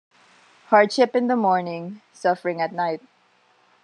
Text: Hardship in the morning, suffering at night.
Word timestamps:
Hardship 0.69 1.15
in 1.15 1.27
the 1.27 1.35
morning, 1.35 2.01
suffering 2.11 2.59
at 2.59 2.71
night. 2.73 3.01